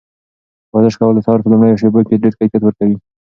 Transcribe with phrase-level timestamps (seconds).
[0.73, 2.97] ورزش کول د سهار په لومړیو شېبو کې ډېر کیف ورکوي.